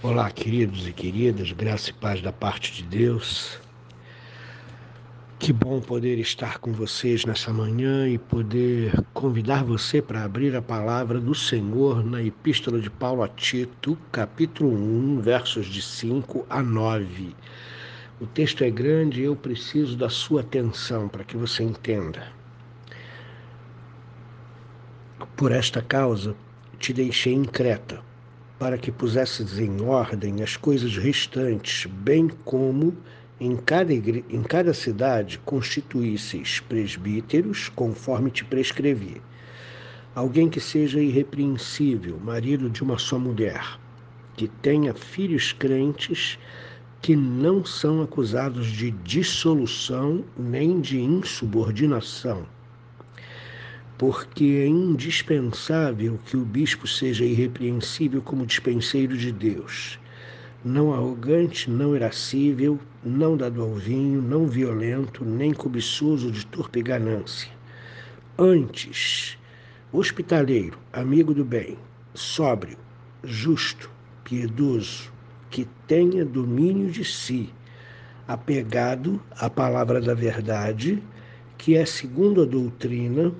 [0.00, 3.58] Olá, queridos e queridas, graça e paz da parte de Deus.
[5.40, 10.62] Que bom poder estar com vocês nessa manhã e poder convidar você para abrir a
[10.62, 16.62] palavra do Senhor na Epístola de Paulo a Tito, capítulo 1, versos de 5 a
[16.62, 17.34] 9.
[18.20, 22.28] O texto é grande e eu preciso da sua atenção para que você entenda.
[25.36, 26.36] Por esta causa,
[26.78, 28.06] te deixei em Creta
[28.58, 32.96] para que pusesses em ordem as coisas restantes, bem como
[33.40, 34.24] em cada, igre...
[34.28, 39.22] em cada cidade constituísseis presbíteros, conforme te prescrevi.
[40.14, 43.78] Alguém que seja irrepreensível, marido de uma só mulher,
[44.36, 46.38] que tenha filhos crentes,
[47.00, 52.44] que não são acusados de dissolução nem de insubordinação
[53.98, 59.98] porque é indispensável que o bispo seja irrepreensível como dispenseiro de Deus,
[60.64, 67.50] não arrogante, não irascível, não dado ao vinho, não violento, nem cobiçoso de torpe ganância.
[68.38, 69.36] Antes,
[69.92, 71.76] hospitaleiro, amigo do bem,
[72.14, 72.78] sóbrio,
[73.24, 73.90] justo,
[74.22, 75.10] piedoso,
[75.50, 77.50] que tenha domínio de si,
[78.28, 81.02] apegado à palavra da verdade,
[81.56, 83.32] que é segundo a doutrina,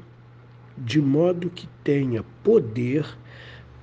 [0.85, 3.07] de modo que tenha poder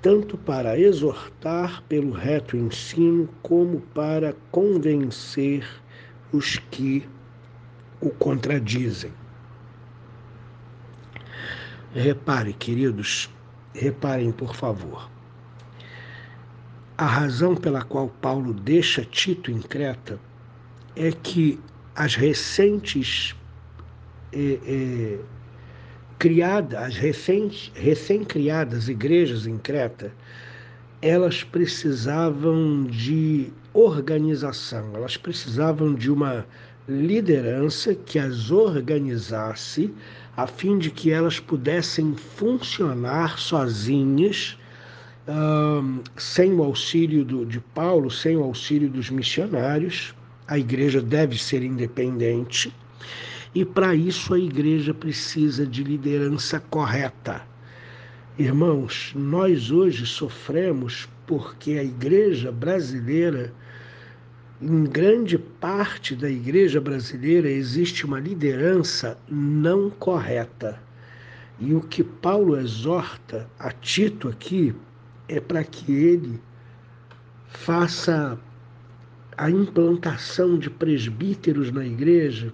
[0.02, 5.66] tanto para exortar pelo reto ensino, como para convencer
[6.32, 7.10] os que
[8.00, 9.12] o contradizem.
[11.92, 13.32] Repare, queridos,
[13.74, 15.10] reparem, por favor.
[16.98, 20.20] A razão pela qual Paulo deixa Tito em Creta
[20.96, 21.60] é que
[21.96, 23.36] as recentes
[24.32, 25.20] eh, eh,
[26.18, 30.12] criada, as recém-criadas igrejas em Creta,
[31.02, 36.46] elas precisavam de organização, elas precisavam de uma
[36.88, 39.94] liderança que as organizasse
[40.38, 44.58] a fim de que elas pudessem funcionar sozinhas,
[46.18, 50.14] sem o auxílio do, de Paulo, sem o auxílio dos missionários.
[50.48, 52.72] A igreja deve ser independente
[53.56, 57.42] e para isso a igreja precisa de liderança correta.
[58.38, 63.54] Irmãos, nós hoje sofremos porque a igreja brasileira,
[64.62, 70.78] em grande parte da igreja brasileira, existe uma liderança não correta.
[71.58, 74.76] E o que Paulo exorta a Tito aqui
[75.30, 76.42] é para que ele
[77.48, 78.38] faça
[79.38, 82.54] a implantação de presbíteros na igreja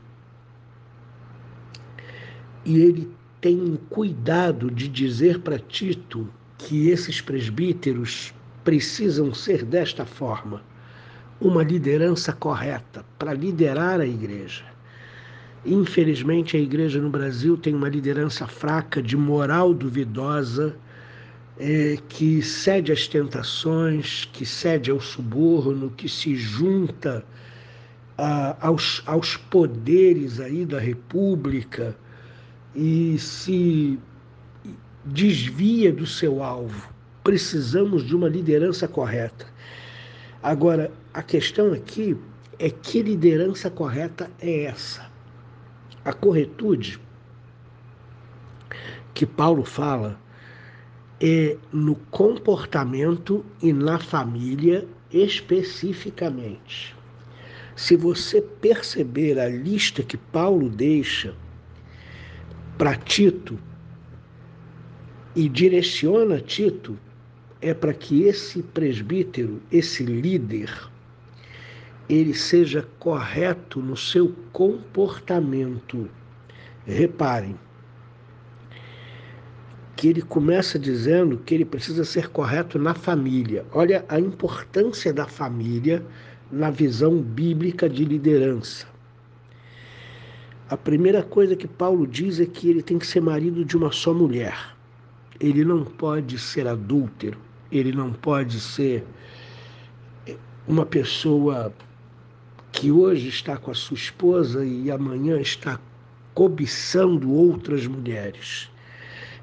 [2.66, 6.28] e ele tem cuidado de dizer para Tito
[6.58, 8.34] que esses presbíteros
[8.64, 10.62] precisam ser desta forma
[11.40, 14.64] uma liderança correta para liderar a igreja.
[15.66, 20.76] Infelizmente, a igreja no Brasil tem uma liderança fraca, de moral duvidosa,
[21.60, 27.26] é, que cede às tentações, que cede ao suborno, que se junta
[28.18, 31.96] a, aos, aos poderes aí da República
[32.76, 34.00] e se
[35.06, 36.90] desvia do seu alvo.
[37.24, 39.46] Precisamos de uma liderança correta.
[40.42, 42.18] Agora, a questão aqui
[42.58, 45.10] é que liderança correta é essa?
[46.04, 47.00] A corretude
[49.14, 50.20] que Paulo fala
[51.20, 56.96] é no comportamento e na família especificamente.
[57.76, 61.36] Se você perceber a lista que Paulo deixa
[62.82, 63.60] para Tito
[65.36, 66.98] e direciona Tito
[67.62, 70.90] é para que esse presbítero, esse líder,
[72.10, 76.10] ele seja correto no seu comportamento.
[76.84, 77.56] Reparem
[79.96, 83.64] que ele começa dizendo que ele precisa ser correto na família.
[83.74, 86.04] Olha a importância da família
[86.52, 88.91] na visão bíblica de liderança.
[90.72, 93.92] A primeira coisa que Paulo diz é que ele tem que ser marido de uma
[93.92, 94.74] só mulher.
[95.38, 97.38] Ele não pode ser adúltero,
[97.70, 99.04] ele não pode ser
[100.66, 101.74] uma pessoa
[102.72, 105.78] que hoje está com a sua esposa e amanhã está
[106.34, 108.72] cobiçando outras mulheres.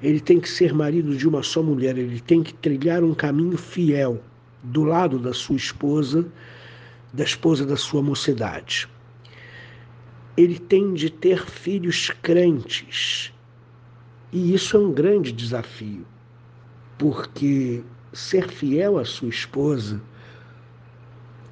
[0.01, 3.55] Ele tem que ser marido de uma só mulher, ele tem que trilhar um caminho
[3.55, 4.19] fiel
[4.63, 6.25] do lado da sua esposa,
[7.13, 8.89] da esposa da sua mocidade
[10.39, 13.33] ele tem de ter filhos crentes.
[14.31, 16.05] E isso é um grande desafio,
[16.97, 17.83] porque
[18.13, 20.01] ser fiel à sua esposa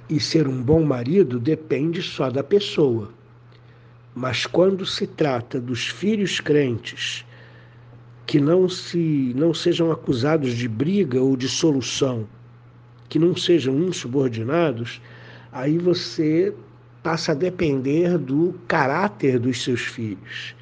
[0.10, 3.12] e ser um bom marido depende só da pessoa.
[4.16, 7.26] Mas quando se trata dos filhos crentes
[8.26, 12.26] que não se não sejam acusados de briga ou de solução,
[13.10, 15.02] que não sejam insubordinados,
[15.52, 16.54] aí você
[17.02, 20.56] passa a depender do caráter dos seus filhos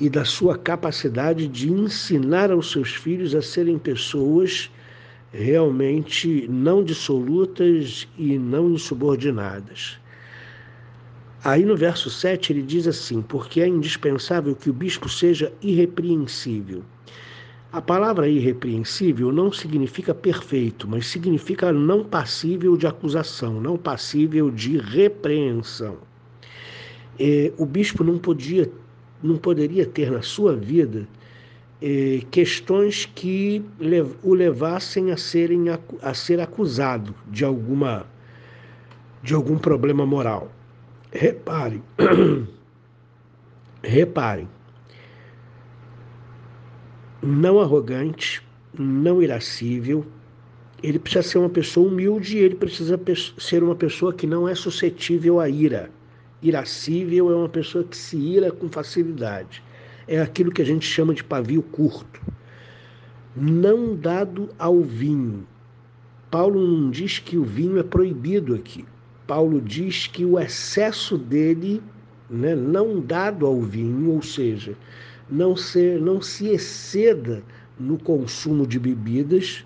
[0.00, 4.70] e da sua capacidade de ensinar aos seus filhos a serem pessoas
[5.32, 9.98] realmente não dissolutas e não insubordinadas.
[11.42, 16.82] Aí no verso 7 ele diz assim: Porque é indispensável que o bispo seja irrepreensível.
[17.74, 24.78] A palavra irrepreensível não significa perfeito, mas significa não passível de acusação, não passível de
[24.78, 25.96] repreensão.
[27.18, 28.70] É, o bispo não podia,
[29.20, 31.08] não poderia ter na sua vida
[31.82, 33.64] é, questões que
[34.22, 35.64] o levassem a, serem,
[36.00, 38.06] a ser acusado de alguma
[39.20, 40.48] de algum problema moral.
[41.10, 41.82] Reparem,
[43.82, 44.48] reparem,
[47.24, 48.42] não arrogante,
[48.78, 50.04] não irascível,
[50.82, 53.00] ele precisa ser uma pessoa humilde, ele precisa
[53.38, 55.90] ser uma pessoa que não é suscetível à ira.
[56.42, 59.62] Irascível é uma pessoa que se ira com facilidade
[60.06, 62.20] é aquilo que a gente chama de pavio curto.
[63.36, 65.46] Não dado ao vinho.
[66.30, 68.84] Paulo não diz que o vinho é proibido aqui.
[69.26, 71.82] Paulo diz que o excesso dele,
[72.28, 74.76] né, não dado ao vinho, ou seja,
[75.30, 77.42] não, ser, não se exceda
[77.78, 79.64] no consumo de bebidas.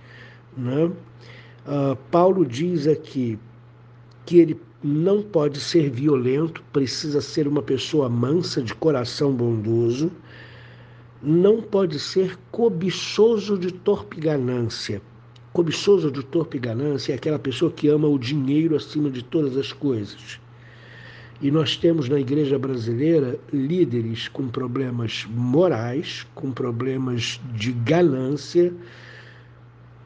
[0.57, 0.85] Né?
[0.85, 3.39] Uh, Paulo diz aqui
[4.25, 10.11] que ele não pode ser violento, precisa ser uma pessoa mansa, de coração bondoso,
[11.21, 15.03] não pode ser cobiçoso de torpe ganância.
[15.53, 19.73] Cobiçoso de torpe ganância é aquela pessoa que ama o dinheiro acima de todas as
[19.73, 20.39] coisas.
[21.41, 28.73] E nós temos na igreja brasileira líderes com problemas morais, com problemas de ganância.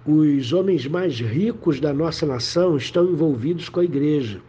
[0.07, 4.41] Os homens mais ricos da nossa nação estão envolvidos com a igreja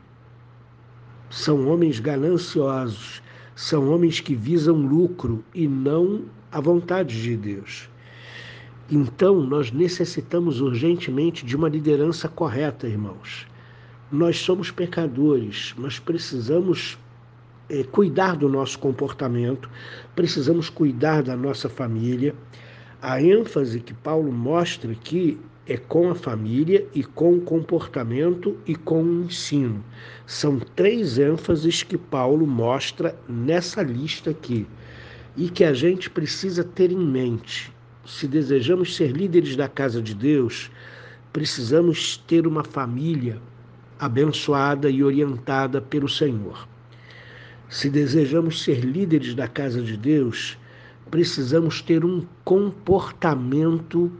[1.33, 3.19] são homens gananciosos,
[3.55, 7.89] são homens que visam lucro e não a vontade de Deus.
[8.89, 13.47] Então, nós necessitamos urgentemente de uma liderança correta, irmãos.
[14.13, 16.99] Nós somos pecadores, mas precisamos
[17.67, 19.67] é, cuidar do nosso comportamento,
[20.15, 22.35] precisamos cuidar da nossa família.
[23.01, 28.75] A ênfase que Paulo mostra aqui é com a família e com o comportamento e
[28.75, 29.83] com o ensino.
[30.27, 34.67] São três ênfases que Paulo mostra nessa lista aqui
[35.35, 37.73] e que a gente precisa ter em mente.
[38.05, 40.69] Se desejamos ser líderes da casa de Deus,
[41.31, 43.41] precisamos ter uma família
[43.99, 46.67] abençoada e orientada pelo Senhor.
[47.69, 50.57] Se desejamos ser líderes da casa de Deus,
[51.09, 54.11] precisamos ter um comportamento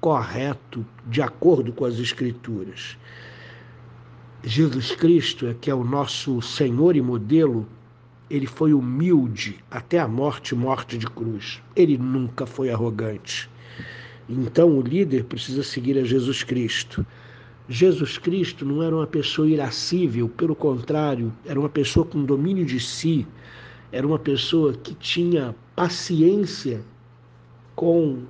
[0.00, 2.96] correto, de acordo com as Escrituras.
[4.44, 7.66] Jesus Cristo, é que é o nosso Senhor e modelo,
[8.30, 11.62] ele foi humilde até a morte morte de cruz.
[11.74, 13.50] Ele nunca foi arrogante.
[14.28, 17.04] Então o líder precisa seguir a Jesus Cristo.
[17.70, 22.80] Jesus Cristo não era uma pessoa irascível, pelo contrário, era uma pessoa com domínio de
[22.80, 23.26] si,
[23.92, 26.80] era uma pessoa que tinha paciência
[27.76, 28.22] com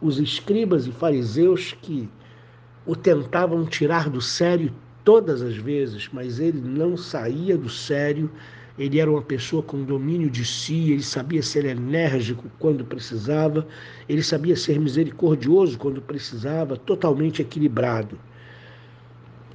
[0.00, 2.08] os escribas e fariseus que
[2.86, 4.72] o tentavam tirar do sério
[5.04, 8.30] todas as vezes, mas ele não saía do sério.
[8.78, 13.66] Ele era uma pessoa com domínio de si, ele sabia ser enérgico quando precisava,
[14.08, 18.18] ele sabia ser misericordioso quando precisava, totalmente equilibrado.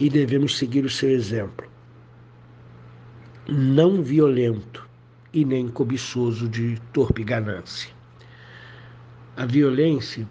[0.02, 1.70] E devemos seguir o seu exemplo.
[3.48, 4.90] Não violento
[5.32, 7.92] e nem cobiçoso de torpe ganância.
[9.38, 10.28] A violência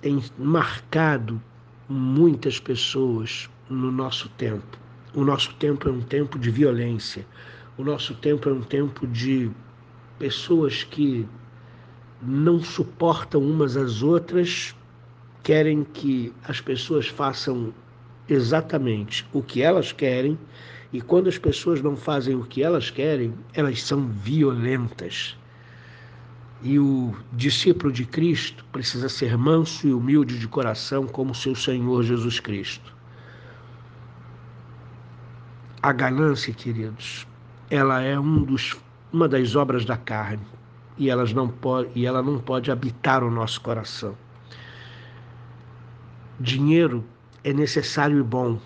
[0.00, 1.40] tem marcado
[1.88, 4.76] muitas pessoas no nosso tempo.
[5.14, 7.24] O nosso tempo é um tempo de violência.
[7.76, 9.48] O nosso tempo é um tempo de
[10.18, 11.24] pessoas que
[12.20, 14.74] não suportam umas às outras,
[15.44, 17.72] querem que as pessoas façam
[18.28, 20.38] exatamente o que elas querem,
[20.92, 25.36] e quando as pessoas não fazem o que elas querem, elas são violentas.
[26.62, 32.02] E o discípulo de Cristo precisa ser manso e humilde de coração, como seu Senhor
[32.02, 32.94] Jesus Cristo.
[35.80, 37.26] A ganância, queridos,
[37.70, 38.76] ela é um dos,
[39.12, 40.44] uma das obras da carne
[40.98, 44.16] e, elas não pode, e ela não pode habitar o nosso coração.
[46.40, 47.04] Dinheiro
[47.44, 48.58] é necessário e bom,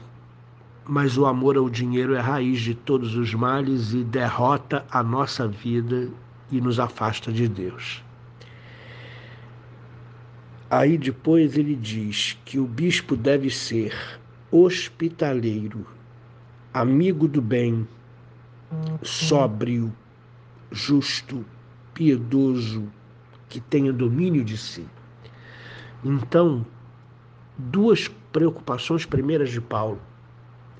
[0.87, 5.03] mas o amor ao dinheiro é a raiz de todos os males e derrota a
[5.03, 6.09] nossa vida
[6.51, 8.03] e nos afasta de Deus.
[10.71, 13.95] Aí depois ele diz que o bispo deve ser
[14.51, 15.87] hospitaleiro,
[16.73, 17.87] amigo do bem,
[19.03, 19.93] sóbrio,
[20.71, 21.45] justo,
[21.93, 22.91] piedoso,
[23.49, 24.87] que tenha domínio de si.
[26.03, 26.65] Então,
[27.59, 30.01] duas preocupações primeiras de Paulo.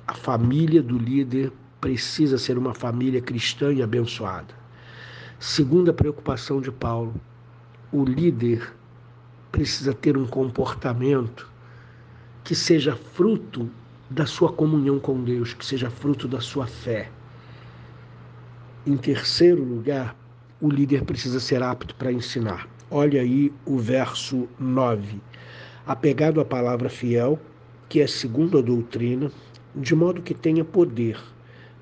[0.07, 4.55] A família do líder precisa ser uma família cristã e abençoada.
[5.39, 7.15] Segunda preocupação de Paulo,
[7.93, 8.73] o líder
[9.51, 11.51] precisa ter um comportamento
[12.43, 13.71] que seja fruto
[14.09, 17.11] da sua comunhão com Deus, que seja fruto da sua fé.
[18.87, 20.17] Em terceiro lugar,
[20.61, 22.69] o líder precisa ser apto para ensinar.
[22.91, 25.21] Olha aí o verso 9.
[25.87, 27.41] Apegado à palavra fiel,
[27.89, 29.33] que é segundo a doutrina,
[29.75, 31.19] de modo que tenha poder,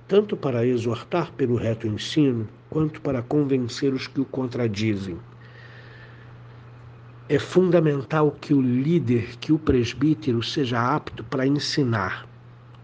[0.09, 5.19] tanto para exortar pelo reto ensino, quanto para convencer os que o contradizem.
[7.29, 12.30] É fundamental que o líder, que o presbítero seja apto para ensinar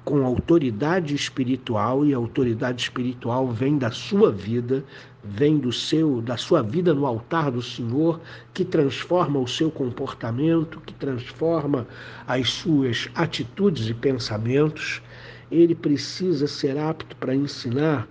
[0.06, 4.84] com autoridade espiritual e a autoridade espiritual vem da sua vida,
[5.24, 8.20] vem do seu da sua vida no altar do Senhor,
[8.54, 11.88] que transforma o seu comportamento, que transforma
[12.24, 15.02] as suas atitudes e pensamentos.
[15.50, 18.06] Ele precisa ser apto para ensinar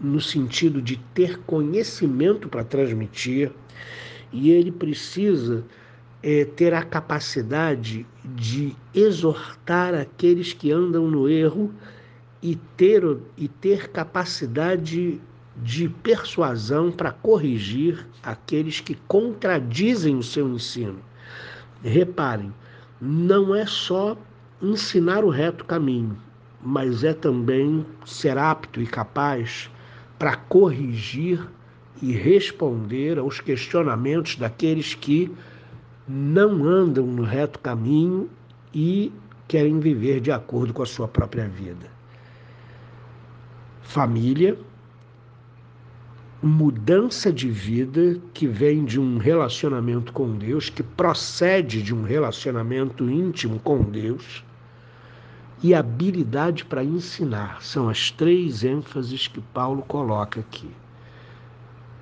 [0.00, 3.52] no sentido de ter conhecimento para transmitir
[4.32, 5.64] e ele precisa
[6.28, 11.72] é, ter a capacidade de exortar aqueles que andam no erro
[12.42, 13.04] e ter,
[13.36, 15.20] e ter capacidade
[15.56, 20.98] de persuasão para corrigir aqueles que contradizem o seu ensino.
[21.80, 22.52] Reparem,
[23.00, 24.18] não é só
[24.60, 26.18] ensinar o reto caminho,
[26.60, 29.70] mas é também ser apto e capaz
[30.18, 31.46] para corrigir
[32.02, 35.30] e responder aos questionamentos daqueles que
[36.08, 38.30] não andam no reto caminho
[38.72, 39.12] e
[39.48, 41.86] querem viver de acordo com a sua própria vida.
[43.82, 44.58] Família,
[46.42, 53.08] mudança de vida que vem de um relacionamento com Deus, que procede de um relacionamento
[53.08, 54.44] íntimo com Deus,
[55.62, 60.70] e habilidade para ensinar são as três ênfases que Paulo coloca aqui.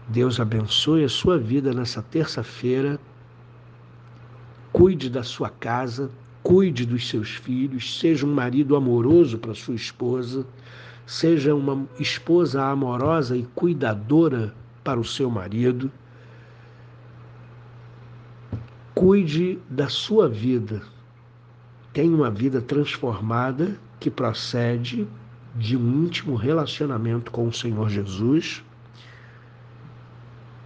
[0.09, 2.99] Deus abençoe a sua vida nessa terça-feira.
[4.85, 6.11] Cuide da sua casa,
[6.43, 10.47] cuide dos seus filhos, seja um marido amoroso para sua esposa,
[11.07, 15.91] seja uma esposa amorosa e cuidadora para o seu marido.
[18.95, 20.83] Cuide da sua vida.
[21.95, 25.09] Tenha uma vida transformada que procede
[25.55, 28.63] de um íntimo relacionamento com o Senhor Jesus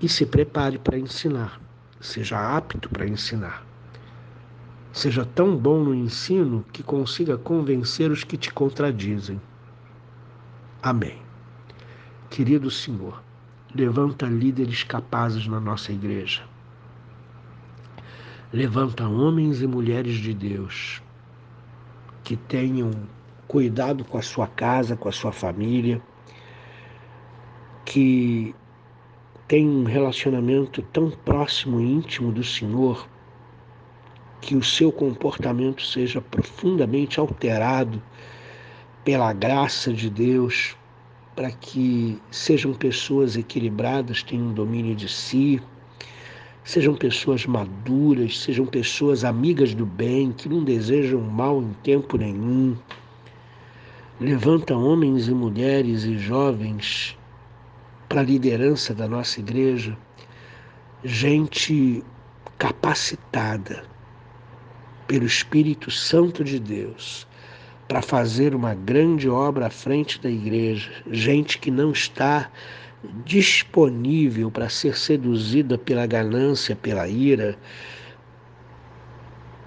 [0.01, 1.61] e se prepare para ensinar,
[2.01, 3.68] seja apto para ensinar.
[4.93, 9.41] Seja tão bom no ensino que consiga convencer os que te contradizem.
[10.83, 11.19] Amém.
[12.31, 13.23] Querido Senhor,
[13.75, 16.43] levanta líderes capazes na nossa igreja.
[18.53, 21.03] Levanta homens e mulheres de Deus
[22.25, 22.91] que tenham
[23.47, 26.01] cuidado com a sua casa, com a sua família,
[27.85, 28.55] que
[29.47, 33.09] tem um relacionamento tão próximo e íntimo do Senhor
[34.41, 38.03] que o seu comportamento seja profundamente alterado
[39.05, 40.77] pela graça de Deus,
[41.35, 45.61] para que sejam pessoas equilibradas, tenham domínio de si,
[46.65, 52.77] sejam pessoas maduras, sejam pessoas amigas do bem, que não desejam mal em tempo nenhum.
[54.21, 57.17] Levanta homens e mulheres e jovens
[58.09, 59.97] para a liderança da nossa igreja
[61.05, 62.03] gente
[62.59, 63.85] capacitada
[65.09, 67.27] pelo Espírito Santo de Deus
[67.89, 72.49] para fazer uma grande obra à frente da igreja, gente que não está
[73.25, 77.59] disponível para ser seduzida pela ganância, pela ira,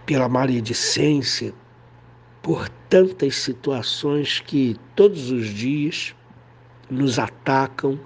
[0.06, 1.54] pela maledicência,
[2.42, 6.16] por tantas situações que todos os dias
[6.90, 8.00] nos atacam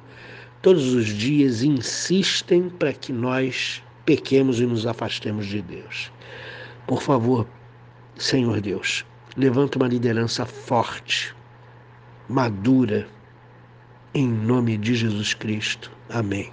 [0.65, 6.12] todos os dias insistem para que nós pequemos e nos afastemos de Deus.
[6.88, 7.48] Por favor,
[8.15, 11.36] Senhor Deus, levanta uma liderança forte,
[12.30, 13.08] madura,
[14.13, 15.92] em nome de Jesus Cristo.
[16.10, 16.51] Amém.